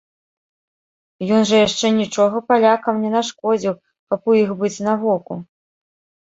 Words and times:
Ён 1.35 1.41
жа 1.49 1.57
яшчэ 1.67 1.91
нічога 1.97 2.41
палякам 2.49 2.95
не 3.03 3.09
нашкодзіў, 3.17 3.77
каб 4.15 4.19
у 4.35 4.37
іх 4.41 4.49
быць 4.63 4.75
на 4.89 4.97
воку? 5.05 5.33